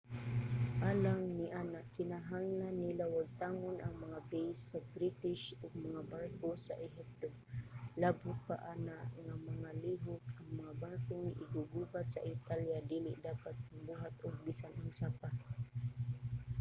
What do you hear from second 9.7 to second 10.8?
lihok ang mga